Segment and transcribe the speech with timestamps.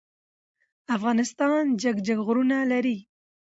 [0.97, 2.97] افغانستان جګ جګ غرونه لری.